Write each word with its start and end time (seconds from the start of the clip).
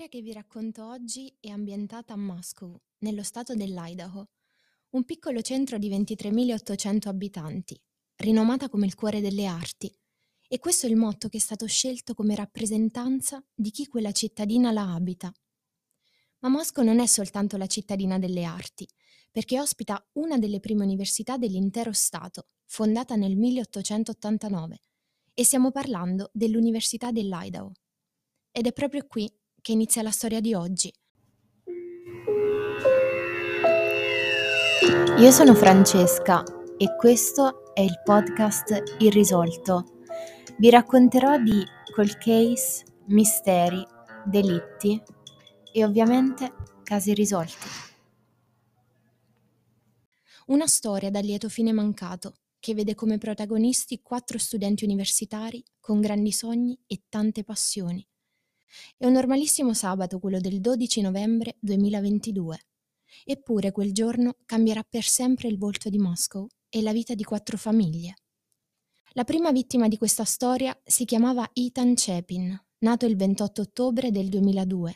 storia 0.00 0.18
che 0.18 0.26
vi 0.26 0.32
racconto 0.32 0.86
oggi 0.86 1.30
è 1.40 1.48
ambientata 1.48 2.14
a 2.14 2.16
Moscow, 2.16 2.74
nello 3.00 3.22
stato 3.22 3.54
dell'Idaho, 3.54 4.30
un 4.92 5.04
piccolo 5.04 5.42
centro 5.42 5.76
di 5.76 5.90
23.800 5.90 7.08
abitanti, 7.08 7.78
rinomata 8.16 8.70
come 8.70 8.86
il 8.86 8.94
cuore 8.94 9.20
delle 9.20 9.44
arti. 9.44 9.94
E 10.48 10.58
questo 10.58 10.86
è 10.86 10.88
il 10.88 10.96
motto 10.96 11.28
che 11.28 11.36
è 11.36 11.40
stato 11.40 11.66
scelto 11.66 12.14
come 12.14 12.34
rappresentanza 12.34 13.44
di 13.54 13.70
chi 13.70 13.88
quella 13.88 14.10
cittadina 14.12 14.72
la 14.72 14.94
abita. 14.94 15.30
Ma 16.38 16.48
Mosca 16.48 16.82
non 16.82 16.98
è 16.98 17.06
soltanto 17.06 17.58
la 17.58 17.66
cittadina 17.66 18.18
delle 18.18 18.44
arti, 18.44 18.88
perché 19.30 19.60
ospita 19.60 20.02
una 20.12 20.38
delle 20.38 20.60
prime 20.60 20.82
università 20.82 21.36
dell'intero 21.36 21.92
Stato, 21.92 22.46
fondata 22.64 23.16
nel 23.16 23.36
1889, 23.36 24.80
e 25.34 25.44
stiamo 25.44 25.70
parlando 25.70 26.30
dell'Università 26.32 27.10
dell'Idaho. 27.10 27.72
Ed 28.50 28.66
è 28.66 28.72
proprio 28.72 29.06
qui 29.06 29.30
che 29.60 29.72
inizia 29.72 30.02
la 30.02 30.10
storia 30.10 30.40
di 30.40 30.54
oggi. 30.54 30.92
Io 35.18 35.30
sono 35.30 35.54
Francesca 35.54 36.42
e 36.78 36.96
questo 36.96 37.74
è 37.74 37.80
il 37.80 38.00
podcast 38.04 38.96
Irrisolto. 38.98 40.00
Vi 40.56 40.70
racconterò 40.70 41.36
di 41.38 41.62
cold 41.94 42.16
case, 42.16 42.84
misteri, 43.06 43.86
delitti 44.24 45.00
e 45.72 45.84
ovviamente 45.84 46.52
casi 46.82 47.12
risolti. 47.12 47.66
Una 50.46 50.66
storia 50.66 51.10
dal 51.10 51.24
lieto 51.24 51.48
fine 51.48 51.72
mancato 51.72 52.34
che 52.58 52.74
vede 52.74 52.94
come 52.94 53.18
protagonisti 53.18 54.00
quattro 54.02 54.38
studenti 54.38 54.84
universitari 54.84 55.62
con 55.80 56.00
grandi 56.00 56.32
sogni 56.32 56.78
e 56.86 57.02
tante 57.08 57.44
passioni. 57.44 58.06
È 58.96 59.06
un 59.06 59.12
normalissimo 59.12 59.74
sabato 59.74 60.18
quello 60.18 60.40
del 60.40 60.60
12 60.60 61.00
novembre 61.00 61.56
2022. 61.60 62.58
Eppure 63.24 63.72
quel 63.72 63.92
giorno 63.92 64.36
cambierà 64.46 64.82
per 64.82 65.04
sempre 65.04 65.48
il 65.48 65.58
volto 65.58 65.88
di 65.88 65.98
Moscow 65.98 66.46
e 66.68 66.82
la 66.82 66.92
vita 66.92 67.14
di 67.14 67.24
quattro 67.24 67.56
famiglie. 67.56 68.14
La 69.12 69.24
prima 69.24 69.50
vittima 69.50 69.88
di 69.88 69.98
questa 69.98 70.24
storia 70.24 70.78
si 70.84 71.04
chiamava 71.04 71.50
Ethan 71.52 71.94
Chepin, 71.94 72.56
nato 72.78 73.06
il 73.06 73.16
28 73.16 73.62
ottobre 73.62 74.10
del 74.10 74.28
2002 74.28 74.94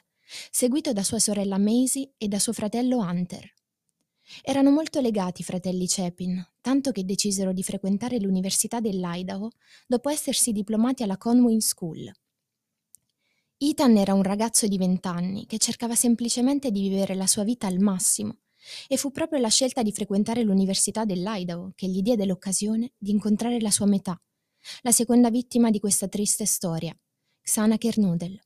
seguito 0.51 0.93
da 0.93 1.03
sua 1.03 1.19
sorella 1.19 1.59
Maisie 1.59 2.15
e 2.17 2.29
da 2.29 2.39
suo 2.39 2.53
fratello 2.53 2.99
Hunter. 2.99 3.53
Erano 4.43 4.71
molto 4.71 5.01
legati 5.01 5.43
i 5.43 5.45
fratelli 5.45 5.85
Chapin, 5.87 6.43
tanto 6.61 6.93
che 6.93 7.05
decisero 7.05 7.53
di 7.53 7.63
frequentare 7.63 8.19
l'Università 8.19 8.81
dell'Idaho 8.81 9.51
dopo 9.87 10.09
essersi 10.09 10.53
diplomati 10.53 11.03
alla 11.03 11.19
Conway 11.19 11.61
School. 11.61 12.11
Ethan 13.67 13.97
era 13.97 14.13
un 14.13 14.23
ragazzo 14.23 14.67
di 14.67 14.77
vent'anni 14.77 15.47
che 15.47 15.57
cercava 15.57 15.95
semplicemente 15.95 16.71
di 16.71 16.83
vivere 16.83 17.15
la 17.15 17.27
sua 17.27 17.45
vita 17.45 17.67
al 17.67 17.79
massimo 17.79 18.41
e 18.87 18.99
fu 18.99 19.11
proprio 19.11 19.41
la 19.41 19.49
scelta 19.49 19.83
di 19.83 19.91
frequentare 19.91 20.43
l'Università 20.43 21.07
dell'Idaho 21.07 21.73
che 21.75 21.89
gli 21.89 22.03
diede 22.03 22.27
l'occasione 22.27 22.93
di 22.99 23.11
incontrare 23.11 23.59
la 23.63 23.71
sua 23.71 23.87
metà, 23.87 24.21
la 24.83 24.93
seconda 24.93 25.31
vittima 25.31 25.71
di 25.71 25.81
questa 25.81 26.09
triste 26.09 26.45
storia, 26.45 26.95
Xana 27.41 27.79
Kernudel. 27.79 28.39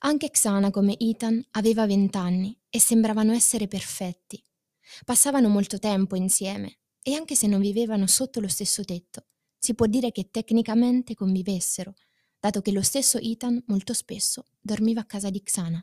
Anche 0.00 0.30
Xana, 0.30 0.70
come 0.70 0.98
Ethan, 0.98 1.46
aveva 1.50 1.84
vent'anni 1.84 2.58
e 2.70 2.80
sembravano 2.80 3.32
essere 3.32 3.68
perfetti. 3.68 4.42
Passavano 5.04 5.50
molto 5.50 5.78
tempo 5.78 6.16
insieme 6.16 6.78
e 7.02 7.12
anche 7.12 7.34
se 7.34 7.46
non 7.46 7.60
vivevano 7.60 8.06
sotto 8.06 8.40
lo 8.40 8.48
stesso 8.48 8.84
tetto, 8.84 9.26
si 9.58 9.74
può 9.74 9.84
dire 9.84 10.12
che 10.12 10.28
tecnicamente 10.30 11.14
convivessero, 11.14 11.94
dato 12.44 12.60
che 12.60 12.72
lo 12.72 12.82
stesso 12.82 13.16
Ethan 13.16 13.64
molto 13.68 13.94
spesso 13.94 14.44
dormiva 14.60 15.00
a 15.00 15.06
casa 15.06 15.30
di 15.30 15.42
Xana. 15.42 15.82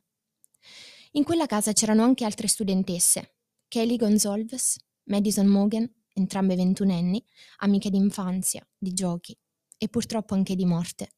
In 1.13 1.23
quella 1.23 1.47
casa 1.47 1.73
c'erano 1.73 2.03
anche 2.03 2.23
altre 2.23 2.47
studentesse, 2.47 3.37
Kelly 3.67 3.95
Gonzalves, 3.95 4.77
Madison 5.05 5.47
Mogan, 5.47 5.91
entrambe 6.13 6.55
ventunenni, 6.55 7.25
amiche 7.61 7.89
d'infanzia, 7.89 8.63
di 8.77 8.93
giochi 8.93 9.35
e 9.75 9.89
purtroppo 9.89 10.35
anche 10.35 10.53
di 10.53 10.65
morte. 10.65 11.15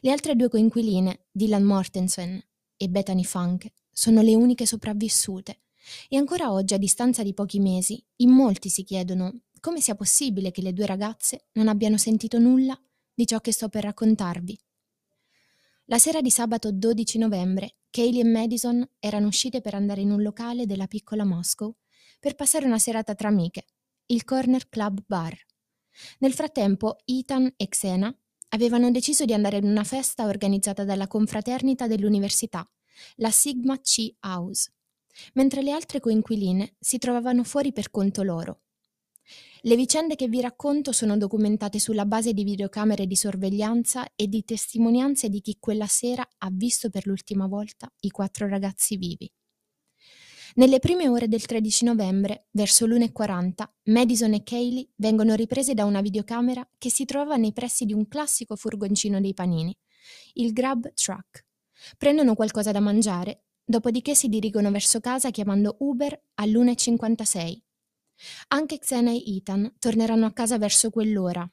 Le 0.00 0.10
altre 0.10 0.34
due 0.34 0.48
coinquiline, 0.48 1.26
Dylan 1.30 1.62
Mortensen 1.62 2.44
e 2.76 2.88
Bethany 2.88 3.22
Funk, 3.22 3.70
sono 3.92 4.22
le 4.22 4.34
uniche 4.34 4.66
sopravvissute 4.66 5.60
e 6.08 6.16
ancora 6.16 6.50
oggi, 6.50 6.74
a 6.74 6.78
distanza 6.78 7.22
di 7.22 7.32
pochi 7.32 7.60
mesi, 7.60 8.04
in 8.16 8.30
molti 8.30 8.68
si 8.70 8.82
chiedono 8.82 9.42
come 9.60 9.80
sia 9.80 9.94
possibile 9.94 10.50
che 10.50 10.62
le 10.62 10.72
due 10.72 10.86
ragazze 10.86 11.46
non 11.52 11.68
abbiano 11.68 11.96
sentito 11.96 12.40
nulla 12.40 12.76
di 13.14 13.26
ciò 13.26 13.40
che 13.40 13.52
sto 13.52 13.68
per 13.68 13.84
raccontarvi. 13.84 14.58
La 15.86 15.98
sera 15.98 16.20
di 16.20 16.30
sabato 16.30 16.72
12 16.72 17.18
novembre, 17.18 17.76
Kaylee 17.90 18.22
e 18.22 18.24
Madison 18.24 18.88
erano 18.98 19.26
uscite 19.26 19.60
per 19.60 19.74
andare 19.74 20.00
in 20.00 20.10
un 20.10 20.22
locale 20.22 20.66
della 20.66 20.86
piccola 20.86 21.24
Moscow 21.24 21.74
per 22.18 22.34
passare 22.34 22.66
una 22.66 22.78
serata 22.78 23.14
tra 23.14 23.28
amiche, 23.28 23.66
il 24.06 24.24
Corner 24.24 24.68
Club 24.68 25.02
Bar. 25.06 25.36
Nel 26.18 26.32
frattempo, 26.32 26.98
Ethan 27.04 27.52
e 27.56 27.68
Xena 27.68 28.14
avevano 28.48 28.90
deciso 28.90 29.24
di 29.24 29.32
andare 29.32 29.58
ad 29.58 29.64
una 29.64 29.84
festa 29.84 30.26
organizzata 30.26 30.84
dalla 30.84 31.06
confraternita 31.06 31.86
dell'università, 31.86 32.68
la 33.16 33.30
Sigma 33.30 33.78
Chi 33.78 34.16
House, 34.20 34.72
mentre 35.34 35.62
le 35.62 35.72
altre 35.72 36.00
coinquiline 36.00 36.76
si 36.78 36.98
trovavano 36.98 37.44
fuori 37.44 37.72
per 37.72 37.90
conto 37.90 38.22
loro. 38.22 38.60
Le 39.62 39.76
vicende 39.76 40.14
che 40.14 40.28
vi 40.28 40.40
racconto 40.40 40.92
sono 40.92 41.16
documentate 41.16 41.78
sulla 41.78 42.04
base 42.04 42.32
di 42.32 42.44
videocamere 42.44 43.06
di 43.06 43.16
sorveglianza 43.16 44.06
e 44.14 44.28
di 44.28 44.44
testimonianze 44.44 45.28
di 45.28 45.40
chi 45.40 45.56
quella 45.58 45.86
sera 45.86 46.28
ha 46.38 46.48
visto 46.52 46.90
per 46.90 47.06
l'ultima 47.06 47.46
volta 47.46 47.90
i 48.00 48.10
quattro 48.10 48.46
ragazzi 48.46 48.96
vivi. 48.96 49.30
Nelle 50.56 50.78
prime 50.78 51.08
ore 51.08 51.26
del 51.26 51.44
13 51.44 51.84
novembre, 51.84 52.46
verso 52.52 52.86
l'1.40, 52.86 53.68
Madison 53.86 54.34
e 54.34 54.44
Kaylee 54.44 54.88
vengono 54.96 55.34
riprese 55.34 55.74
da 55.74 55.84
una 55.84 56.00
videocamera 56.00 56.68
che 56.78 56.90
si 56.90 57.04
trova 57.04 57.34
nei 57.36 57.52
pressi 57.52 57.86
di 57.86 57.92
un 57.92 58.06
classico 58.06 58.54
furgoncino 58.54 59.20
dei 59.20 59.34
panini, 59.34 59.76
il 60.34 60.52
Grab 60.52 60.92
Truck. 60.94 61.44
Prendono 61.98 62.34
qualcosa 62.34 62.70
da 62.70 62.78
mangiare, 62.78 63.46
dopodiché 63.64 64.14
si 64.14 64.28
dirigono 64.28 64.70
verso 64.70 65.00
casa 65.00 65.30
chiamando 65.30 65.74
Uber 65.80 66.22
all'1.56. 66.34 67.63
Anche 68.48 68.78
Xena 68.78 69.10
e 69.10 69.22
Ethan 69.36 69.74
torneranno 69.78 70.26
a 70.26 70.32
casa 70.32 70.58
verso 70.58 70.90
quell'ora. 70.90 71.48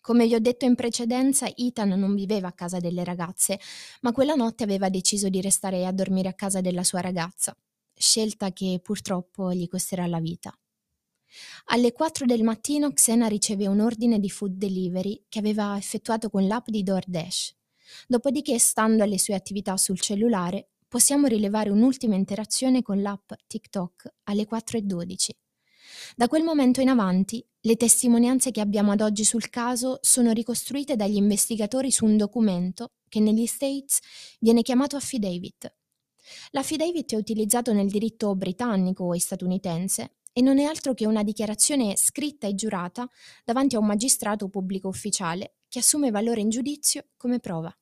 Come 0.00 0.26
vi 0.26 0.34
ho 0.34 0.40
detto 0.40 0.64
in 0.64 0.74
precedenza, 0.74 1.46
Ethan 1.54 1.98
non 1.98 2.14
viveva 2.14 2.48
a 2.48 2.52
casa 2.52 2.78
delle 2.78 3.04
ragazze, 3.04 3.58
ma 4.02 4.12
quella 4.12 4.34
notte 4.34 4.62
aveva 4.62 4.88
deciso 4.88 5.28
di 5.28 5.40
restare 5.40 5.84
a 5.84 5.92
dormire 5.92 6.28
a 6.28 6.34
casa 6.34 6.60
della 6.60 6.84
sua 6.84 7.00
ragazza 7.00 7.56
scelta 7.96 8.52
che 8.52 8.78
purtroppo 8.82 9.52
gli 9.52 9.68
costerà 9.68 10.06
la 10.06 10.20
vita. 10.20 10.56
Alle 11.66 11.92
4 11.92 12.26
del 12.26 12.42
mattino 12.42 12.92
Xena 12.92 13.26
riceve 13.26 13.66
un 13.66 13.80
ordine 13.80 14.18
di 14.18 14.30
food 14.30 14.52
delivery 14.52 15.24
che 15.28 15.38
aveva 15.38 15.76
effettuato 15.76 16.30
con 16.30 16.46
l'app 16.46 16.68
di 16.68 16.82
DoorDash. 16.82 17.54
Dopodiché, 18.06 18.58
stando 18.58 19.02
alle 19.02 19.18
sue 19.18 19.34
attività 19.34 19.76
sul 19.76 20.00
cellulare, 20.00 20.70
possiamo 20.88 21.26
rilevare 21.26 21.70
un'ultima 21.70 22.14
interazione 22.14 22.82
con 22.82 23.02
l'app 23.02 23.32
TikTok 23.46 24.14
alle 24.24 24.46
4.12. 24.46 25.30
Da 26.14 26.28
quel 26.28 26.44
momento 26.44 26.80
in 26.80 26.88
avanti, 26.88 27.44
le 27.60 27.76
testimonianze 27.76 28.50
che 28.50 28.60
abbiamo 28.60 28.92
ad 28.92 29.00
oggi 29.00 29.24
sul 29.24 29.48
caso 29.50 29.98
sono 30.02 30.32
ricostruite 30.32 30.94
dagli 30.94 31.16
investigatori 31.16 31.90
su 31.90 32.04
un 32.04 32.16
documento 32.16 32.92
che 33.08 33.20
negli 33.20 33.46
States 33.46 33.98
viene 34.38 34.62
chiamato 34.62 34.96
affidavit, 34.96 35.74
L'affidavit 36.50 37.12
è 37.12 37.16
utilizzato 37.16 37.72
nel 37.72 37.88
diritto 37.88 38.34
britannico 38.34 39.12
e 39.12 39.20
statunitense 39.20 40.16
e 40.32 40.42
non 40.42 40.58
è 40.58 40.64
altro 40.64 40.92
che 40.94 41.06
una 41.06 41.22
dichiarazione 41.22 41.96
scritta 41.96 42.46
e 42.46 42.54
giurata 42.54 43.08
davanti 43.44 43.76
a 43.76 43.78
un 43.78 43.86
magistrato 43.86 44.48
pubblico 44.48 44.88
ufficiale 44.88 45.56
che 45.68 45.78
assume 45.78 46.10
valore 46.10 46.40
in 46.40 46.50
giudizio 46.50 47.06
come 47.16 47.40
prova. 47.40 47.74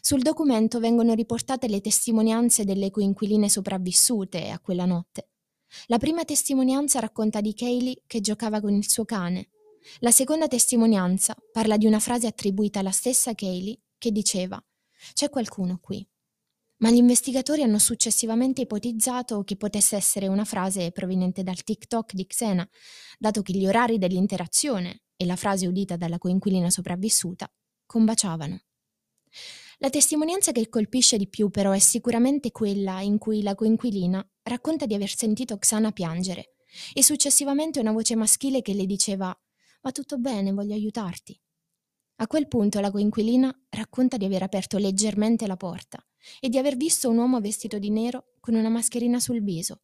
Sul 0.00 0.20
documento 0.22 0.78
vengono 0.78 1.14
riportate 1.14 1.66
le 1.68 1.80
testimonianze 1.80 2.64
delle 2.64 2.90
coinquiline 2.90 3.48
sopravvissute 3.48 4.50
a 4.50 4.60
quella 4.60 4.84
notte. 4.84 5.28
La 5.86 5.98
prima 5.98 6.24
testimonianza 6.24 7.00
racconta 7.00 7.40
di 7.40 7.54
Kaylee 7.54 8.02
che 8.06 8.20
giocava 8.20 8.60
con 8.60 8.72
il 8.72 8.88
suo 8.88 9.04
cane. 9.04 9.50
La 10.00 10.10
seconda 10.10 10.48
testimonianza 10.48 11.36
parla 11.52 11.76
di 11.76 11.86
una 11.86 12.00
frase 12.00 12.26
attribuita 12.26 12.80
alla 12.80 12.90
stessa 12.90 13.34
Kaylee 13.34 13.78
che 13.98 14.10
diceva 14.12 14.62
C'è 15.14 15.28
qualcuno 15.30 15.78
qui 15.80 16.06
ma 16.80 16.90
gli 16.90 16.96
investigatori 16.96 17.62
hanno 17.62 17.78
successivamente 17.78 18.62
ipotizzato 18.62 19.42
che 19.44 19.56
potesse 19.56 19.96
essere 19.96 20.28
una 20.28 20.44
frase 20.44 20.92
proveniente 20.92 21.42
dal 21.42 21.62
TikTok 21.62 22.14
di 22.14 22.26
Xena, 22.26 22.68
dato 23.18 23.42
che 23.42 23.52
gli 23.52 23.66
orari 23.66 23.98
dell'interazione 23.98 25.02
e 25.16 25.26
la 25.26 25.36
frase 25.36 25.66
udita 25.66 25.96
dalla 25.96 26.18
coinquilina 26.18 26.70
sopravvissuta 26.70 27.50
combaciavano. 27.84 28.60
La 29.82 29.88
testimonianza 29.88 30.52
che 30.52 30.68
colpisce 30.68 31.16
di 31.16 31.26
più 31.26 31.48
però 31.48 31.72
è 31.72 31.78
sicuramente 31.78 32.50
quella 32.50 33.00
in 33.00 33.16
cui 33.16 33.42
la 33.42 33.54
coinquilina 33.54 34.22
racconta 34.42 34.84
di 34.84 34.92
aver 34.92 35.08
sentito 35.08 35.56
Xana 35.56 35.90
piangere 35.90 36.56
e 36.92 37.02
successivamente 37.02 37.80
una 37.80 37.92
voce 37.92 38.14
maschile 38.14 38.60
che 38.60 38.74
le 38.74 38.84
diceva 38.84 39.34
Va 39.80 39.90
tutto 39.90 40.18
bene, 40.18 40.52
voglio 40.52 40.74
aiutarti. 40.74 41.40
A 42.16 42.26
quel 42.26 42.46
punto 42.46 42.78
la 42.80 42.90
coinquilina 42.90 43.50
racconta 43.70 44.18
di 44.18 44.26
aver 44.26 44.42
aperto 44.42 44.76
leggermente 44.76 45.46
la 45.46 45.56
porta 45.56 45.98
e 46.40 46.50
di 46.50 46.58
aver 46.58 46.76
visto 46.76 47.08
un 47.08 47.16
uomo 47.16 47.40
vestito 47.40 47.78
di 47.78 47.88
nero 47.88 48.34
con 48.38 48.54
una 48.54 48.68
mascherina 48.68 49.18
sul 49.18 49.42
viso. 49.42 49.80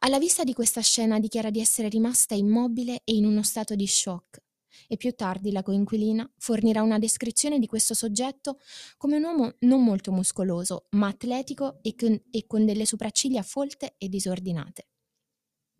Alla 0.00 0.18
vista 0.18 0.42
di 0.42 0.54
questa 0.54 0.80
scena 0.80 1.20
dichiara 1.20 1.50
di 1.50 1.60
essere 1.60 1.88
rimasta 1.88 2.34
immobile 2.34 3.02
e 3.04 3.14
in 3.14 3.26
uno 3.26 3.44
stato 3.44 3.76
di 3.76 3.86
shock 3.86 4.42
e 4.86 4.96
più 4.96 5.12
tardi 5.14 5.52
la 5.52 5.62
coinquilina 5.62 6.30
fornirà 6.38 6.82
una 6.82 6.98
descrizione 6.98 7.58
di 7.58 7.66
questo 7.66 7.94
soggetto 7.94 8.58
come 8.96 9.16
un 9.16 9.24
uomo 9.24 9.54
non 9.60 9.82
molto 9.82 10.12
muscoloso, 10.12 10.86
ma 10.90 11.08
atletico 11.08 11.78
e 11.82 11.94
con, 11.94 12.20
e 12.30 12.46
con 12.46 12.64
delle 12.64 12.86
sopracciglia 12.86 13.42
folte 13.42 13.94
e 13.98 14.08
disordinate. 14.08 14.88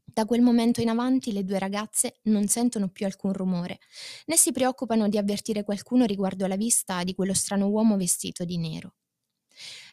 Da 0.05 0.25
quel 0.25 0.41
momento 0.41 0.81
in 0.81 0.89
avanti 0.89 1.33
le 1.33 1.45
due 1.45 1.59
ragazze 1.59 2.21
non 2.25 2.49
sentono 2.49 2.89
più 2.89 3.07
alcun 3.07 3.33
rumore, 3.33 3.79
né 4.27 4.37
si 4.37 4.53
preoccupano 4.53 5.09
di 5.09 5.19
avvertire 5.19 5.63
qualcuno 5.63 6.07
riguardo 6.07 6.45
alla 6.45 6.57
vista 6.57 7.05
di 7.05 7.15
quello 7.15 7.35
strano 7.35 7.69
uomo 7.69 7.97
vestito 7.97 8.45
di 8.45 8.59
nero. 8.59 8.95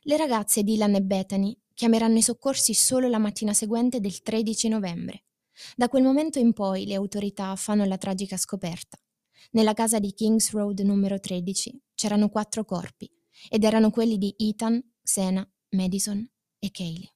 Le 0.04 0.18
ragazze 0.18 0.64
Dylan 0.64 0.96
e 0.96 1.02
Bethany 1.02 1.56
chiameranno 1.74 2.18
i 2.18 2.22
soccorsi 2.22 2.74
solo 2.74 3.08
la 3.10 3.20
mattina 3.20 3.54
seguente 3.54 4.00
del 4.00 4.22
13 4.22 4.70
novembre. 4.70 5.24
Da 5.76 5.90
quel 5.90 6.04
momento 6.04 6.40
in 6.40 6.54
poi 6.54 6.86
le 6.86 6.96
autorità 6.96 7.56
fanno 7.56 7.86
la 7.86 7.98
tragica 7.98 8.38
scoperta. 8.38 8.98
Nella 9.52 9.74
casa 9.74 10.00
di 10.00 10.14
Kings 10.14 10.52
Road 10.52 10.80
numero 10.80 11.20
13 11.20 11.82
c'erano 11.94 12.30
quattro 12.30 12.66
corpi 12.66 13.10
ed 13.50 13.64
erano 13.64 13.90
quelli 13.90 14.18
di 14.18 14.34
Ethan, 14.38 14.82
Xena, 15.04 15.48
Madison 15.70 16.28
e 16.60 16.72
Kaylee. 16.72 17.14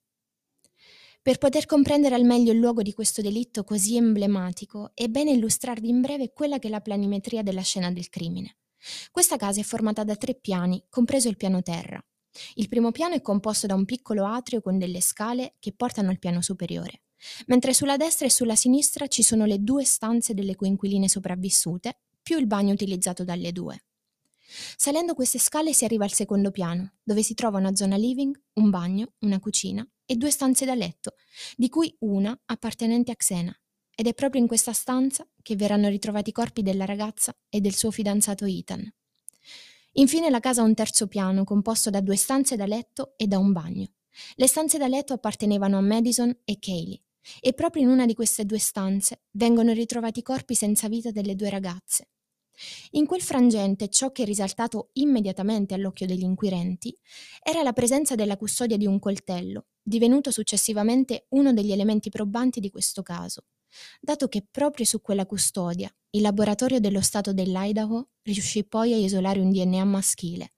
Per 1.22 1.38
poter 1.38 1.66
comprendere 1.66 2.16
al 2.16 2.24
meglio 2.24 2.52
il 2.54 2.60
luogo 2.60 2.82
di 2.82 2.94
questo 2.94 3.22
delitto 3.22 3.64
così 3.64 3.98
emblematico, 3.98 4.92
è 4.94 5.08
bene 5.08 5.32
illustrarvi 5.32 5.90
in 5.90 6.02
breve 6.02 6.32
quella 6.32 6.60
che 6.60 6.68
è 6.68 6.72
la 6.72 6.80
planimetria 6.80 7.44
della 7.44 7.62
scena 7.62 7.92
del 7.92 8.10
crimine. 8.10 8.58
Questa 9.12 9.36
casa 9.36 9.60
è 9.60 9.64
formata 9.64 10.04
da 10.04 10.16
tre 10.16 10.36
piani, 10.36 10.86
compreso 10.90 11.28
il 11.28 11.36
piano 11.36 11.62
terra. 11.62 12.02
Il 12.56 12.70
primo 12.70 12.92
piano 12.92 13.16
è 13.16 13.22
composto 13.22 13.68
da 13.68 13.76
un 13.76 13.86
piccolo 13.86 14.26
atrio 14.26 14.62
con 14.62 14.78
delle 14.78 15.02
scale 15.02 15.56
che 15.60 15.74
portano 15.74 16.10
al 16.10 16.20
piano 16.20 16.42
superiore, 16.42 17.02
mentre 17.48 17.74
sulla 17.74 17.98
destra 17.98 18.26
e 18.26 18.30
sulla 18.30 18.56
sinistra 18.56 19.08
ci 19.08 19.24
sono 19.24 19.46
le 19.46 19.60
due 19.60 19.84
stanze 19.84 20.34
delle 20.34 20.56
coinquiline 20.56 21.08
sopravvissute, 21.08 22.00
più 22.22 22.38
il 22.38 22.48
bagno 22.48 22.74
utilizzato 22.74 23.24
dalle 23.24 23.52
due. 23.52 23.84
Salendo 24.76 25.14
queste 25.14 25.38
scale 25.38 25.74
si 25.74 25.86
arriva 25.86 26.06
al 26.06 26.14
secondo 26.14 26.52
piano, 26.52 26.94
dove 27.04 27.22
si 27.22 27.34
trova 27.34 27.60
una 27.60 27.76
zona 27.76 27.98
living, 27.98 28.40
un 28.54 28.70
bagno, 28.70 29.14
una 29.20 29.40
cucina 29.40 29.88
e 30.06 30.16
due 30.16 30.32
stanze 30.32 30.66
da 30.66 30.74
letto, 30.74 31.16
di 31.56 31.70
cui 31.70 31.96
una 32.00 32.38
appartenente 32.46 33.12
a 33.12 33.16
Xena. 33.16 33.56
Ed 33.96 34.08
è 34.08 34.14
proprio 34.14 34.42
in 34.42 34.48
questa 34.48 34.74
stanza 34.74 35.28
che 35.42 35.56
verranno 35.56 35.90
ritrovati 35.90 36.30
i 36.30 36.34
corpi 36.34 36.64
della 36.64 36.86
ragazza 36.86 37.36
e 37.50 37.60
del 37.60 37.76
suo 37.76 37.92
fidanzato 37.92 38.46
Ethan. 38.46 38.92
Infine 39.94 40.30
la 40.30 40.40
casa 40.40 40.62
ha 40.62 40.66
un 40.66 40.74
terzo 40.74 41.08
piano 41.08 41.44
composto 41.44 41.90
da 41.90 42.00
due 42.00 42.16
stanze 42.16 42.56
da 42.56 42.66
letto 42.66 43.14
e 43.18 43.28
da 43.28 43.38
un 43.38 43.52
bagno. 43.52 43.88
Le 44.36 44.48
stanze 44.48 44.78
da 44.78 44.88
letto 44.88 45.14
appartenevano 45.14 45.78
a 45.78 45.82
Madison 45.82 46.36
e 46.44 46.58
Kaylee 46.60 47.02
e 47.40 47.54
proprio 47.54 47.84
in 47.84 47.90
una 47.90 48.06
di 48.06 48.14
queste 48.14 48.46
due 48.46 48.60
stanze 48.60 49.24
vengono 49.32 49.74
ritrovati 49.74 50.20
i 50.20 50.24
corpi 50.24 50.56
senza 50.56 50.88
vita 50.88 51.12
delle 51.12 51.36
due 51.36 51.50
ragazze. 51.50 52.10
In 52.92 53.06
quel 53.06 53.22
frangente 53.22 53.88
ciò 53.90 54.12
che 54.12 54.24
è 54.24 54.26
risaltato 54.26 54.90
immediatamente 54.94 55.74
all'occhio 55.74 56.06
degli 56.06 56.24
inquirenti 56.24 56.96
era 57.42 57.64
la 57.64 57.74
presenza 57.74 58.16
della 58.16 58.38
custodia 58.38 58.78
di 58.78 58.86
un 58.86 59.00
coltello, 59.00 59.68
divenuto 59.82 60.30
successivamente 60.32 61.28
uno 61.30 61.54
degli 61.54 61.72
elementi 61.72 62.10
probanti 62.10 62.60
di 62.60 62.70
questo 62.70 63.02
caso, 63.02 63.46
dato 64.02 64.28
che 64.28 64.46
proprio 64.50 64.86
su 64.86 65.02
quella 65.02 65.26
custodia 65.26 65.94
il 66.12 66.22
laboratorio 66.22 66.80
dello 66.80 67.02
Stato 67.02 67.34
dell'Idaho 67.34 68.10
riuscì 68.24 68.66
poi 68.66 68.94
a 68.94 68.98
isolare 68.98 69.40
un 69.40 69.52
DNA 69.52 69.84
maschile, 69.86 70.54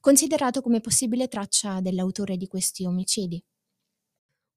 considerato 0.00 0.60
come 0.60 0.80
possibile 0.80 1.28
traccia 1.28 1.80
dell'autore 1.80 2.36
di 2.36 2.46
questi 2.48 2.84
omicidi. 2.84 3.42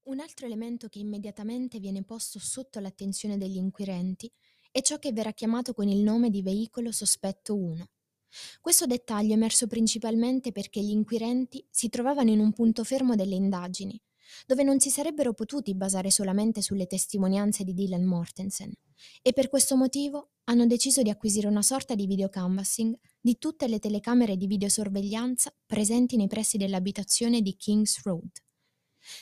Un 0.09 0.19
altro 0.21 0.47
elemento 0.47 0.87
che 0.87 0.97
immediatamente 0.97 1.77
viene 1.77 2.03
posto 2.03 2.39
sotto 2.39 2.79
l'attenzione 2.79 3.37
degli 3.37 3.57
inquirenti 3.57 4.27
è 4.71 4.81
ciò 4.81 4.97
che 4.97 5.11
verrà 5.11 5.33
chiamato 5.33 5.71
con 5.71 5.87
il 5.87 6.01
nome 6.01 6.31
di 6.31 6.41
veicolo 6.41 6.91
sospetto 6.91 7.55
1. 7.55 7.87
Questo 8.59 8.87
dettaglio 8.87 9.33
è 9.33 9.35
emerso 9.35 9.67
principalmente 9.67 10.51
perché 10.51 10.81
gli 10.81 10.89
inquirenti 10.89 11.63
si 11.69 11.89
trovavano 11.89 12.31
in 12.31 12.39
un 12.39 12.51
punto 12.53 12.83
fermo 12.83 13.13
delle 13.13 13.35
indagini, 13.35 14.01
dove 14.47 14.63
non 14.63 14.79
si 14.79 14.89
sarebbero 14.89 15.35
potuti 15.35 15.75
basare 15.75 16.09
solamente 16.09 16.63
sulle 16.63 16.87
testimonianze 16.87 17.63
di 17.63 17.75
Dylan 17.75 18.05
Mortensen, 18.05 18.73
e 19.21 19.31
per 19.31 19.47
questo 19.47 19.75
motivo 19.75 20.31
hanno 20.45 20.65
deciso 20.65 21.03
di 21.03 21.11
acquisire 21.11 21.45
una 21.45 21.61
sorta 21.61 21.93
di 21.93 22.07
videocanvassing 22.07 22.97
di 23.21 23.37
tutte 23.37 23.67
le 23.67 23.77
telecamere 23.77 24.37
di 24.37 24.47
videosorveglianza 24.47 25.55
presenti 25.67 26.17
nei 26.17 26.27
pressi 26.27 26.57
dell'abitazione 26.57 27.41
di 27.43 27.55
Kings 27.55 28.01
Road. 28.01 28.31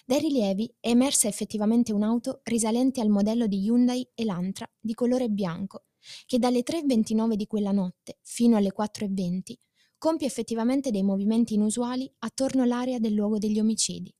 Dai 0.06 0.20
rilievi 0.20 0.74
è 0.80 0.90
emersa 0.90 1.28
effettivamente 1.28 1.94
un'auto 1.94 2.42
risalente 2.44 3.02
al 3.02 3.10
modello 3.10 3.48
di 3.48 3.64
Hyundai 3.64 4.08
Elantra 4.14 4.70
di 4.80 4.94
colore 4.94 5.30
bianco, 5.30 5.86
che 6.26 6.40
dalle 6.40 6.64
3.29 6.64 7.34
di 7.34 7.48
quella 7.48 7.72
notte 7.72 8.20
fino 8.22 8.58
alle 8.58 8.74
4.20 8.78 9.54
compie 9.98 10.28
effettivamente 10.28 10.92
dei 10.92 11.04
movimenti 11.04 11.56
inusuali 11.56 12.12
attorno 12.20 12.64
all'area 12.64 13.00
del 13.00 13.14
luogo 13.14 13.38
degli 13.38 13.60
omicidi. 13.60 14.14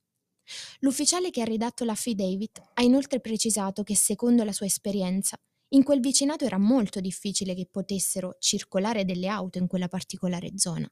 L'ufficiale 0.80 1.30
che 1.30 1.42
ha 1.42 1.44
redatto 1.44 1.84
l'affidavit 1.84 2.60
ha 2.74 2.82
inoltre 2.82 3.20
precisato 3.20 3.82
che, 3.82 3.94
secondo 3.94 4.44
la 4.44 4.52
sua 4.52 4.66
esperienza, 4.66 5.36
in 5.72 5.82
quel 5.82 6.00
vicinato 6.00 6.44
era 6.44 6.58
molto 6.58 7.00
difficile 7.00 7.54
che 7.54 7.68
potessero 7.70 8.36
circolare 8.38 9.04
delle 9.04 9.28
auto 9.28 9.58
in 9.58 9.66
quella 9.66 9.88
particolare 9.88 10.52
zona. 10.56 10.90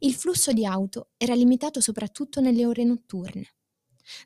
Il 0.00 0.14
flusso 0.14 0.52
di 0.52 0.66
auto 0.66 1.10
era 1.16 1.34
limitato 1.34 1.80
soprattutto 1.80 2.40
nelle 2.40 2.66
ore 2.66 2.84
notturne. 2.84 3.54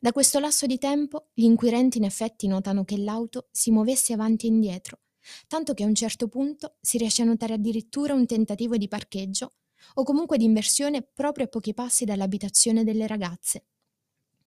Da 0.00 0.12
questo 0.12 0.38
lasso 0.38 0.66
di 0.66 0.78
tempo 0.78 1.28
gli 1.32 1.44
inquirenti 1.44 1.98
in 1.98 2.04
effetti 2.04 2.46
notano 2.46 2.84
che 2.84 2.96
l'auto 2.96 3.48
si 3.50 3.70
muovesse 3.70 4.12
avanti 4.12 4.46
e 4.46 4.50
indietro, 4.50 5.00
tanto 5.46 5.74
che 5.74 5.84
a 5.84 5.86
un 5.86 5.94
certo 5.94 6.28
punto 6.28 6.76
si 6.80 6.98
riesce 6.98 7.22
a 7.22 7.26
notare 7.26 7.54
addirittura 7.54 8.14
un 8.14 8.26
tentativo 8.26 8.76
di 8.76 8.88
parcheggio 8.88 9.54
o 9.94 10.02
comunque 10.02 10.38
di 10.38 10.44
inversione 10.44 11.02
proprio 11.02 11.46
a 11.46 11.48
pochi 11.48 11.74
passi 11.74 12.04
dall'abitazione 12.04 12.84
delle 12.84 13.06
ragazze. 13.06 13.66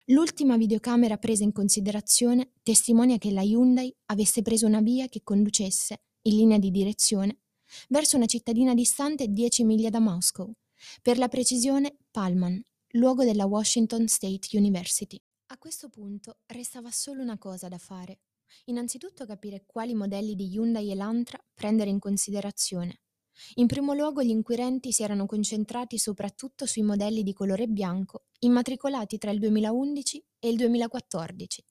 L'ultima 0.10 0.56
videocamera 0.56 1.18
presa 1.18 1.44
in 1.44 1.52
considerazione 1.52 2.52
testimonia 2.62 3.18
che 3.18 3.32
la 3.32 3.42
Hyundai 3.42 3.94
avesse 4.06 4.44
preso 4.44 4.68
una 4.68 4.82
via 4.82 5.08
che 5.08 5.22
conducesse, 5.24 6.02
in 6.24 6.36
linea 6.36 6.60
di 6.60 6.70
direzione, 6.70 7.40
verso 7.90 8.16
una 8.16 8.28
cittadina 8.28 8.74
distante 8.76 9.28
10 9.28 9.64
miglia 9.64 9.90
da 9.90 10.00
Moscow, 10.00 10.52
per 11.02 11.18
la 11.18 11.28
precisione 11.28 11.98
Palman, 12.12 12.62
luogo 12.90 13.24
della 13.24 13.46
Washington 13.46 14.08
State 14.08 14.56
University. 14.56 15.20
A 15.50 15.60
questo 15.60 15.90
punto 15.90 16.40
restava 16.48 16.90
solo 16.90 17.22
una 17.22 17.38
cosa 17.38 17.68
da 17.68 17.78
fare. 17.78 18.22
Innanzitutto 18.66 19.28
capire 19.28 19.64
quali 19.68 19.94
modelli 19.94 20.34
di 20.34 20.46
Hyundai 20.46 20.90
e 20.90 20.96
Lantra 20.96 21.40
prendere 21.54 21.92
in 21.92 22.00
considerazione. 22.00 23.02
In 23.56 23.68
primo 23.68 23.94
luogo 23.94 24.24
gli 24.24 24.30
inquirenti 24.30 24.92
si 24.92 25.04
erano 25.04 25.28
concentrati 25.28 26.00
soprattutto 26.00 26.66
sui 26.66 26.82
modelli 26.82 27.22
di 27.22 27.32
colore 27.34 27.68
bianco 27.68 28.26
immatricolati 28.40 29.20
tra 29.20 29.30
il 29.30 29.38
2011 29.38 30.26
e 30.40 30.50
il 30.50 30.56
2014, 30.58 31.64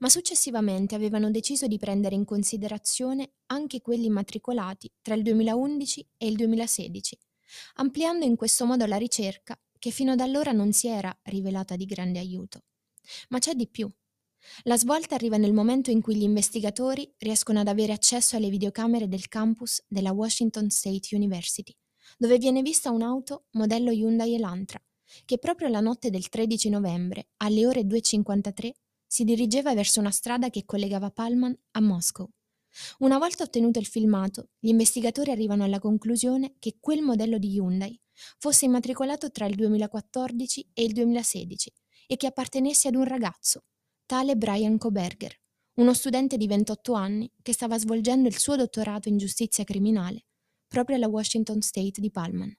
ma 0.00 0.08
successivamente 0.08 0.96
avevano 0.96 1.30
deciso 1.30 1.68
di 1.68 1.78
prendere 1.78 2.16
in 2.16 2.24
considerazione 2.24 3.34
anche 3.46 3.80
quelli 3.80 4.06
immatricolati 4.06 4.90
tra 5.00 5.14
il 5.14 5.22
2011 5.22 6.08
e 6.16 6.26
il 6.26 6.34
2016, 6.34 7.18
ampliando 7.74 8.24
in 8.24 8.34
questo 8.34 8.66
modo 8.66 8.84
la 8.86 8.96
ricerca 8.96 9.56
che 9.78 9.90
fino 9.90 10.10
ad 10.10 10.20
allora 10.20 10.50
non 10.50 10.72
si 10.72 10.88
era 10.88 11.16
rivelata 11.22 11.76
di 11.76 11.84
grande 11.84 12.18
aiuto. 12.18 12.64
Ma 13.28 13.38
c'è 13.38 13.54
di 13.54 13.68
più. 13.68 13.90
La 14.64 14.76
svolta 14.76 15.14
arriva 15.14 15.36
nel 15.36 15.52
momento 15.52 15.90
in 15.90 16.00
cui 16.00 16.16
gli 16.16 16.22
investigatori 16.22 17.10
riescono 17.18 17.60
ad 17.60 17.68
avere 17.68 17.92
accesso 17.92 18.36
alle 18.36 18.48
videocamere 18.48 19.08
del 19.08 19.28
campus 19.28 19.82
della 19.86 20.12
Washington 20.12 20.68
State 20.70 21.14
University, 21.14 21.74
dove 22.18 22.38
viene 22.38 22.62
vista 22.62 22.90
un'auto 22.90 23.46
modello 23.52 23.90
Hyundai 23.90 24.34
Elantra, 24.34 24.82
che 25.24 25.38
proprio 25.38 25.68
la 25.68 25.80
notte 25.80 26.10
del 26.10 26.28
13 26.28 26.68
novembre, 26.70 27.28
alle 27.38 27.66
ore 27.66 27.82
2.53, 27.82 28.70
si 29.06 29.24
dirigeva 29.24 29.74
verso 29.74 30.00
una 30.00 30.10
strada 30.10 30.48
che 30.50 30.64
collegava 30.64 31.10
Palman 31.10 31.56
a 31.72 31.80
Moscow. 31.80 32.28
Una 33.00 33.18
volta 33.18 33.44
ottenuto 33.44 33.78
il 33.78 33.86
filmato, 33.86 34.48
gli 34.58 34.68
investigatori 34.68 35.30
arrivano 35.30 35.64
alla 35.64 35.78
conclusione 35.78 36.54
che 36.58 36.78
quel 36.80 37.02
modello 37.02 37.36
di 37.36 37.52
Hyundai 37.52 38.00
fosse 38.38 38.64
immatricolato 38.64 39.30
tra 39.30 39.46
il 39.46 39.54
2014 39.54 40.70
e 40.72 40.82
il 40.82 40.92
2016 40.92 41.72
e 42.12 42.18
che 42.18 42.26
appartenesse 42.26 42.88
ad 42.88 42.94
un 42.94 43.04
ragazzo, 43.04 43.64
tale 44.04 44.36
Brian 44.36 44.76
Koberger, 44.76 45.34
uno 45.76 45.94
studente 45.94 46.36
di 46.36 46.46
28 46.46 46.92
anni 46.92 47.32
che 47.40 47.54
stava 47.54 47.78
svolgendo 47.78 48.28
il 48.28 48.36
suo 48.36 48.54
dottorato 48.54 49.08
in 49.08 49.16
giustizia 49.16 49.64
criminale 49.64 50.26
proprio 50.68 50.96
alla 50.96 51.08
Washington 51.08 51.62
State 51.62 52.02
di 52.02 52.10
Palman. 52.10 52.54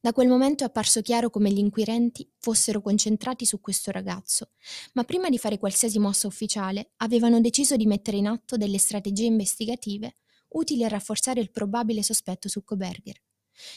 Da 0.00 0.12
quel 0.12 0.26
momento 0.26 0.64
è 0.64 0.66
apparso 0.66 1.00
chiaro 1.00 1.30
come 1.30 1.52
gli 1.52 1.58
inquirenti 1.58 2.28
fossero 2.40 2.80
concentrati 2.80 3.46
su 3.46 3.60
questo 3.60 3.92
ragazzo, 3.92 4.50
ma 4.94 5.04
prima 5.04 5.28
di 5.28 5.38
fare 5.38 5.56
qualsiasi 5.56 6.00
mossa 6.00 6.26
ufficiale 6.26 6.94
avevano 6.96 7.40
deciso 7.40 7.76
di 7.76 7.86
mettere 7.86 8.16
in 8.16 8.26
atto 8.26 8.56
delle 8.56 8.78
strategie 8.78 9.26
investigative 9.26 10.16
utili 10.54 10.82
a 10.82 10.88
rafforzare 10.88 11.40
il 11.40 11.52
probabile 11.52 12.02
sospetto 12.02 12.48
su 12.48 12.64
Koberger. 12.64 13.14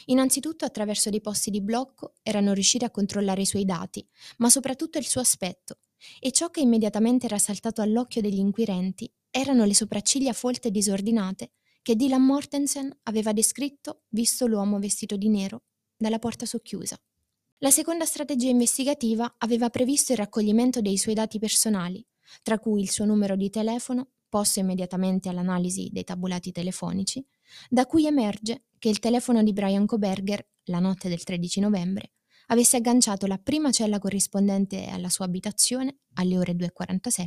Innanzitutto 0.06 0.64
attraverso 0.64 1.10
dei 1.10 1.20
posti 1.20 1.50
di 1.50 1.60
blocco 1.60 2.14
erano 2.22 2.52
riusciti 2.52 2.84
a 2.84 2.90
controllare 2.90 3.42
i 3.42 3.46
suoi 3.46 3.64
dati, 3.64 4.06
ma 4.38 4.50
soprattutto 4.50 4.98
il 4.98 5.06
suo 5.06 5.20
aspetto, 5.20 5.78
e 6.20 6.30
ciò 6.32 6.50
che 6.50 6.60
immediatamente 6.60 7.26
era 7.26 7.38
saltato 7.38 7.80
all'occhio 7.82 8.20
degli 8.20 8.38
inquirenti 8.38 9.10
erano 9.30 9.64
le 9.64 9.74
sopracciglia 9.74 10.32
folte 10.32 10.68
e 10.68 10.70
disordinate 10.70 11.50
che 11.82 11.96
Dylan 11.96 12.24
Mortensen 12.24 12.96
aveva 13.02 13.32
descritto 13.32 14.02
visto 14.10 14.46
l'uomo 14.46 14.78
vestito 14.78 15.16
di 15.16 15.28
nero 15.28 15.64
dalla 15.96 16.18
porta 16.18 16.46
socchiusa. 16.46 16.96
La 17.58 17.70
seconda 17.70 18.04
strategia 18.04 18.48
investigativa 18.48 19.34
aveva 19.38 19.70
previsto 19.70 20.12
il 20.12 20.18
raccoglimento 20.18 20.80
dei 20.80 20.96
suoi 20.96 21.14
dati 21.14 21.38
personali, 21.38 22.04
tra 22.42 22.58
cui 22.58 22.80
il 22.80 22.90
suo 22.90 23.04
numero 23.04 23.36
di 23.36 23.50
telefono, 23.50 24.10
posto 24.28 24.60
immediatamente 24.60 25.28
all'analisi 25.28 25.90
dei 25.92 26.04
tabulati 26.04 26.52
telefonici, 26.52 27.24
da 27.68 27.86
cui 27.86 28.06
emerge 28.06 28.64
che 28.84 28.90
il 28.90 28.98
telefono 28.98 29.42
di 29.42 29.54
Brian 29.54 29.86
Koberger, 29.86 30.46
la 30.64 30.78
notte 30.78 31.08
del 31.08 31.24
13 31.24 31.60
novembre, 31.60 32.12
avesse 32.48 32.76
agganciato 32.76 33.26
la 33.26 33.38
prima 33.38 33.70
cella 33.70 33.98
corrispondente 33.98 34.88
alla 34.88 35.08
sua 35.08 35.24
abitazione 35.24 36.00
alle 36.16 36.36
ore 36.36 36.52
2.47 36.52 37.24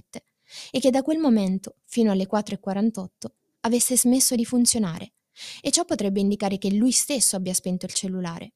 e 0.70 0.80
che 0.80 0.92
da 0.92 1.02
quel 1.02 1.18
momento 1.18 1.78
fino 1.86 2.12
alle 2.12 2.28
4.48 2.32 3.08
avesse 3.62 3.98
smesso 3.98 4.36
di 4.36 4.46
funzionare, 4.46 5.14
e 5.60 5.72
ciò 5.72 5.84
potrebbe 5.84 6.20
indicare 6.20 6.60
che 6.60 6.72
lui 6.72 6.92
stesso 6.92 7.36
abbia 7.36 7.56
spento 7.56 7.88
il 7.88 7.94
cellulare. 7.94 8.54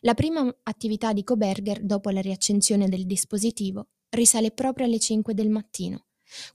La 0.00 0.14
prima 0.14 0.52
attività 0.64 1.12
di 1.12 1.22
Koberger 1.22 1.80
dopo 1.84 2.10
la 2.10 2.20
riaccensione 2.20 2.88
del 2.88 3.06
dispositivo 3.06 3.90
risale 4.08 4.50
proprio 4.50 4.86
alle 4.86 4.98
5 4.98 5.32
del 5.32 5.48
mattino, 5.48 6.06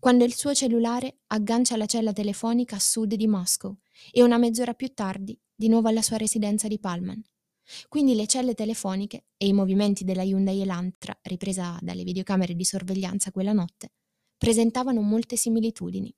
quando 0.01 0.25
il 0.25 0.35
suo 0.35 0.53
cellulare 0.53 1.19
aggancia 1.27 1.77
la 1.77 1.85
cella 1.85 2.11
telefonica 2.11 2.75
a 2.75 2.79
sud 2.79 3.13
di 3.13 3.27
Moscow 3.27 3.77
e 4.11 4.23
una 4.23 4.37
mezz'ora 4.37 4.73
più 4.73 4.93
tardi 4.93 5.39
di 5.53 5.67
nuovo 5.67 5.89
alla 5.89 6.01
sua 6.01 6.17
residenza 6.17 6.67
di 6.67 6.79
Palman. 6.79 7.21
Quindi 7.87 8.15
le 8.15 8.25
celle 8.25 8.53
telefoniche 8.53 9.25
e 9.37 9.47
i 9.47 9.53
movimenti 9.53 10.03
della 10.03 10.23
Hyundai 10.23 10.61
Elantra, 10.61 11.17
ripresa 11.23 11.77
dalle 11.81 12.03
videocamere 12.03 12.55
di 12.55 12.65
sorveglianza 12.65 13.31
quella 13.31 13.53
notte, 13.53 13.93
presentavano 14.37 15.01
molte 15.01 15.35
similitudini, 15.35 16.13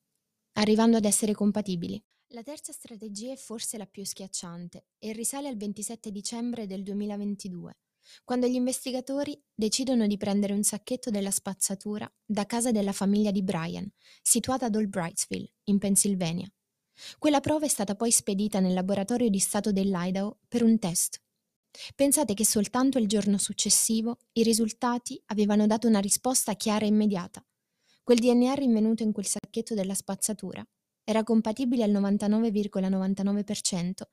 arrivando 0.53 0.97
ad 0.97 1.05
essere 1.05 1.33
compatibili. 1.33 2.01
La 2.33 2.41
terza 2.41 2.71
strategia 2.71 3.31
è 3.31 3.35
forse 3.35 3.77
la 3.77 3.85
più 3.85 4.03
schiacciante 4.03 4.87
e 4.97 5.11
risale 5.11 5.49
al 5.49 5.57
27 5.57 6.09
dicembre 6.09 6.65
del 6.65 6.81
2022, 6.81 7.77
quando 8.23 8.47
gli 8.47 8.55
investigatori 8.55 9.39
decidono 9.53 10.07
di 10.07 10.17
prendere 10.17 10.53
un 10.53 10.63
sacchetto 10.63 11.09
della 11.09 11.31
spazzatura 11.31 12.11
da 12.25 12.45
casa 12.45 12.71
della 12.71 12.91
famiglia 12.91 13.31
di 13.31 13.43
Brian, 13.43 13.87
situata 14.21 14.65
ad 14.65 14.75
Old 14.75 14.87
Brightsville, 14.87 15.51
in 15.65 15.77
Pennsylvania. 15.77 16.51
Quella 17.19 17.39
prova 17.39 17.65
è 17.65 17.69
stata 17.69 17.95
poi 17.95 18.11
spedita 18.11 18.59
nel 18.59 18.73
laboratorio 18.73 19.29
di 19.29 19.39
Stato 19.39 19.71
dell'Idaho 19.71 20.39
per 20.47 20.63
un 20.63 20.77
test. 20.79 21.21
Pensate 21.95 22.33
che 22.33 22.45
soltanto 22.45 22.99
il 22.99 23.07
giorno 23.07 23.37
successivo 23.37 24.17
i 24.33 24.43
risultati 24.43 25.21
avevano 25.27 25.65
dato 25.65 25.87
una 25.87 25.99
risposta 25.99 26.55
chiara 26.55 26.83
e 26.85 26.89
immediata. 26.89 27.43
Quel 28.03 28.19
DNA 28.19 28.53
rinvenuto 28.53 29.03
in 29.03 29.11
quel 29.11 29.25
sacchetto 29.25 29.73
della 29.73 29.95
spazzatura 29.95 30.63
era 31.03 31.23
compatibile 31.23 31.83
al 31.83 31.91
99,99% 31.91 34.03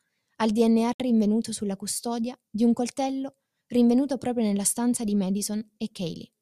al 0.41 0.51
DNA 0.51 0.93
rinvenuto 0.97 1.53
sulla 1.53 1.77
custodia 1.77 2.39
di 2.49 2.65
un 2.65 2.73
coltello 2.73 3.37
rinvenuto 3.67 4.17
proprio 4.17 4.47
nella 4.47 4.65
stanza 4.65 5.05
di 5.05 5.15
Madison 5.15 5.63
e 5.77 5.91
Kaylee. 5.93 6.33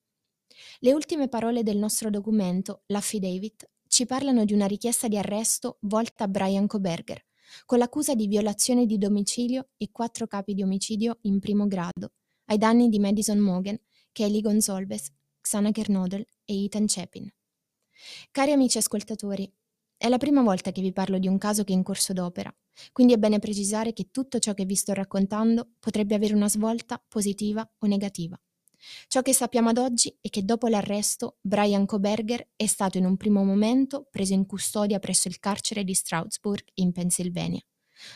Le 0.78 0.92
ultime 0.92 1.28
parole 1.28 1.64
del 1.64 1.78
nostro 1.78 2.08
documento, 2.08 2.82
l'affidavit, 2.86 3.68
ci 3.98 4.06
parlano 4.06 4.44
di 4.44 4.52
una 4.52 4.66
richiesta 4.66 5.08
di 5.08 5.18
arresto 5.18 5.78
volta 5.80 6.22
a 6.22 6.28
Brian 6.28 6.68
Koberger, 6.68 7.20
con 7.64 7.78
l'accusa 7.78 8.14
di 8.14 8.28
violazione 8.28 8.86
di 8.86 8.96
domicilio 8.96 9.70
e 9.76 9.90
quattro 9.90 10.28
capi 10.28 10.54
di 10.54 10.62
omicidio 10.62 11.18
in 11.22 11.40
primo 11.40 11.66
grado, 11.66 12.12
ai 12.44 12.58
danni 12.58 12.90
di 12.90 13.00
Madison 13.00 13.38
Mogen, 13.38 13.76
Kelly 14.12 14.40
Gonzalez, 14.40 15.10
Xana 15.40 15.72
Kernodel 15.72 16.24
e 16.44 16.62
Ethan 16.62 16.84
Chapin. 16.86 17.28
Cari 18.30 18.52
amici 18.52 18.78
ascoltatori, 18.78 19.52
è 19.96 20.08
la 20.08 20.18
prima 20.18 20.42
volta 20.42 20.70
che 20.70 20.80
vi 20.80 20.92
parlo 20.92 21.18
di 21.18 21.26
un 21.26 21.36
caso 21.36 21.64
che 21.64 21.72
è 21.72 21.76
in 21.76 21.82
corso 21.82 22.12
d'opera, 22.12 22.56
quindi 22.92 23.14
è 23.14 23.16
bene 23.16 23.40
precisare 23.40 23.92
che 23.92 24.10
tutto 24.12 24.38
ciò 24.38 24.54
che 24.54 24.64
vi 24.64 24.76
sto 24.76 24.92
raccontando 24.92 25.70
potrebbe 25.80 26.14
avere 26.14 26.34
una 26.34 26.48
svolta 26.48 27.04
positiva 27.08 27.68
o 27.78 27.86
negativa. 27.88 28.40
Ciò 29.08 29.22
che 29.22 29.32
sappiamo 29.32 29.70
ad 29.70 29.78
oggi 29.78 30.16
è 30.20 30.28
che 30.28 30.44
dopo 30.44 30.68
l'arresto 30.68 31.38
Brian 31.40 31.86
Koberger 31.86 32.50
è 32.56 32.66
stato 32.66 32.98
in 32.98 33.04
un 33.04 33.16
primo 33.16 33.44
momento 33.44 34.06
preso 34.10 34.34
in 34.34 34.46
custodia 34.46 34.98
presso 34.98 35.28
il 35.28 35.38
carcere 35.38 35.84
di 35.84 35.94
Stroudsburg 35.94 36.64
in 36.74 36.92
Pennsylvania. 36.92 37.60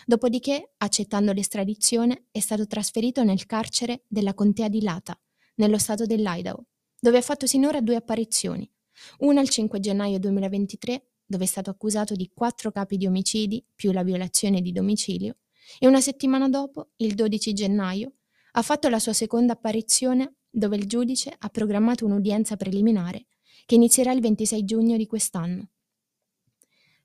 Dopodiché, 0.06 0.74
accettando 0.78 1.32
l'estradizione, 1.32 2.26
è 2.30 2.38
stato 2.38 2.66
trasferito 2.66 3.24
nel 3.24 3.46
carcere 3.46 4.04
della 4.06 4.34
contea 4.34 4.68
di 4.68 4.82
Lata, 4.82 5.18
nello 5.56 5.78
stato 5.78 6.06
dell'Idaho, 6.06 6.66
dove 7.00 7.18
ha 7.18 7.22
fatto 7.22 7.46
sinora 7.46 7.80
due 7.80 7.96
apparizioni, 7.96 8.70
una 9.18 9.40
il 9.40 9.48
5 9.48 9.80
gennaio 9.80 10.18
2023, 10.18 11.08
dove 11.24 11.44
è 11.44 11.46
stato 11.46 11.70
accusato 11.70 12.14
di 12.14 12.30
quattro 12.32 12.70
capi 12.70 12.96
di 12.96 13.06
omicidi 13.06 13.64
più 13.74 13.90
la 13.90 14.04
violazione 14.04 14.60
di 14.60 14.70
domicilio, 14.70 15.38
e 15.78 15.86
una 15.86 16.00
settimana 16.00 16.48
dopo, 16.48 16.90
il 16.96 17.14
12 17.14 17.52
gennaio, 17.52 18.12
ha 18.52 18.62
fatto 18.62 18.88
la 18.88 18.98
sua 18.98 19.12
seconda 19.12 19.54
apparizione 19.54 20.36
dove 20.52 20.76
il 20.76 20.86
giudice 20.86 21.34
ha 21.36 21.48
programmato 21.48 22.04
un'udienza 22.04 22.56
preliminare 22.56 23.24
che 23.64 23.74
inizierà 23.74 24.12
il 24.12 24.20
26 24.20 24.64
giugno 24.64 24.96
di 24.96 25.06
quest'anno. 25.06 25.70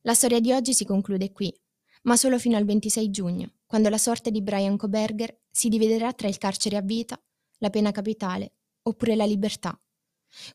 La 0.01 0.13
storia 0.13 0.39
di 0.39 0.51
oggi 0.51 0.73
si 0.73 0.85
conclude 0.85 1.31
qui, 1.31 1.53
ma 2.03 2.17
solo 2.17 2.37
fino 2.37 2.57
al 2.57 2.65
26 2.65 3.09
giugno, 3.09 3.53
quando 3.65 3.89
la 3.89 3.97
sorte 3.97 4.31
di 4.31 4.41
Brian 4.41 4.77
Koberger 4.77 5.43
si 5.49 5.69
dividerà 5.69 6.13
tra 6.13 6.27
il 6.27 6.37
carcere 6.37 6.75
a 6.75 6.81
vita, 6.81 7.19
la 7.59 7.69
pena 7.69 7.91
capitale 7.91 8.53
oppure 8.83 9.15
la 9.15 9.25
libertà. 9.25 9.79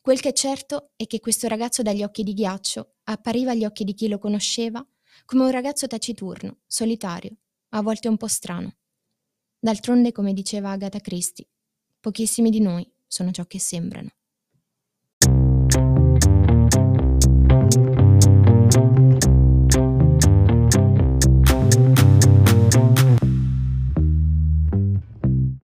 Quel 0.01 0.19
che 0.19 0.29
è 0.29 0.33
certo 0.33 0.91
è 0.95 1.05
che 1.07 1.19
questo 1.19 1.47
ragazzo 1.47 1.81
dagli 1.81 2.03
occhi 2.03 2.23
di 2.23 2.33
ghiaccio 2.33 2.95
appariva 3.03 3.51
agli 3.51 3.65
occhi 3.65 3.83
di 3.83 3.93
chi 3.93 4.07
lo 4.07 4.17
conosceva 4.17 4.85
come 5.25 5.43
un 5.43 5.51
ragazzo 5.51 5.87
taciturno, 5.87 6.59
solitario, 6.65 7.35
a 7.69 7.81
volte 7.81 8.07
un 8.07 8.17
po' 8.17 8.27
strano. 8.27 8.75
D'altronde, 9.59 10.11
come 10.11 10.33
diceva 10.33 10.71
Agatha 10.71 10.99
Christie, 10.99 11.47
pochissimi 12.03 12.49
di 12.49 12.59
noi 12.59 12.85
sono 13.07 13.31
ciò 13.31 13.45
che 13.45 13.59
sembrano. 13.59 14.09